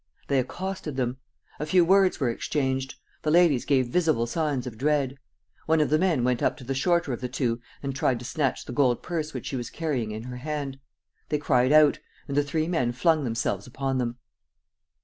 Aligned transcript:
They 0.29 0.39
accosted 0.39 0.95
them. 0.97 1.17
A 1.59 1.65
few 1.67 1.85
words 1.85 2.19
were 2.19 2.31
exchanged. 2.31 2.95
The 3.21 3.29
ladies 3.29 3.65
gave 3.65 3.85
visible 3.89 4.25
signs 4.25 4.65
of 4.65 4.75
dread. 4.79 5.15
One 5.67 5.79
of 5.79 5.91
the 5.91 5.99
men 5.99 6.23
went 6.23 6.41
up 6.41 6.57
to 6.57 6.63
the 6.63 6.73
shorter 6.73 7.13
of 7.13 7.21
the 7.21 7.29
two 7.29 7.61
and 7.83 7.95
tried 7.95 8.17
to 8.17 8.25
snatch 8.25 8.65
the 8.65 8.73
gold 8.73 9.03
purse 9.03 9.31
which 9.31 9.45
she 9.45 9.55
was 9.57 9.69
carrying 9.69 10.09
in 10.09 10.23
her 10.23 10.37
hand. 10.37 10.79
They 11.29 11.37
cried 11.37 11.71
out; 11.71 11.99
and 12.27 12.35
the 12.35 12.41
three 12.43 12.67
men 12.67 12.93
flung 12.93 13.23
themselves 13.25 13.67
upon 13.67 13.99
them. 13.99 14.17